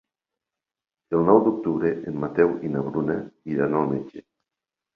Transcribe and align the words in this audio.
El 1.17 1.21
nou 1.27 1.41
d'octubre 1.49 1.93
en 2.13 2.17
Mateu 2.25 2.57
i 2.69 2.73
na 2.73 2.83
Bruna 2.89 3.21
iran 3.55 3.79
al 3.83 3.89
metge. 3.95 4.27